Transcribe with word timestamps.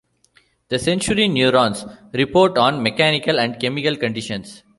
The 0.69 0.79
sensory 0.79 1.27
neurons 1.27 1.85
report 2.13 2.57
on 2.57 2.81
mechanical 2.81 3.39
and 3.39 3.59
chemical 3.61 3.95
conditions. 3.95 4.63